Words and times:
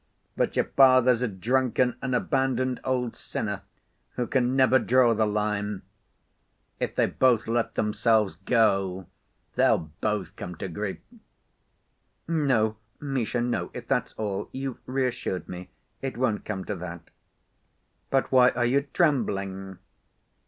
But 0.35 0.55
your 0.55 0.65
father's 0.65 1.21
a 1.21 1.27
drunken 1.27 1.95
and 2.01 2.15
abandoned 2.15 2.79
old 2.83 3.15
sinner, 3.15 3.61
who 4.15 4.25
can 4.25 4.55
never 4.55 4.79
draw 4.79 5.13
the 5.13 5.27
line—if 5.27 6.95
they 6.95 7.05
both 7.05 7.47
let 7.47 7.75
themselves 7.75 8.37
go, 8.37 9.05
they'll 9.53 9.91
both 10.01 10.35
come 10.35 10.55
to 10.55 10.67
grief." 10.69 10.97
"No, 12.27 12.77
Misha, 12.99 13.41
no. 13.41 13.69
If 13.75 13.85
that's 13.85 14.13
all, 14.13 14.49
you've 14.51 14.79
reassured 14.87 15.47
me. 15.47 15.69
It 16.01 16.17
won't 16.17 16.45
come 16.45 16.65
to 16.65 16.75
that." 16.77 17.11
"But 18.09 18.31
why 18.31 18.49
are 18.49 18.65
you 18.65 18.81
trembling? 18.95 19.77